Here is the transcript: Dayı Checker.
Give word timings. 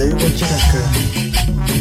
Dayı 0.00 0.12
Checker. 0.18 1.79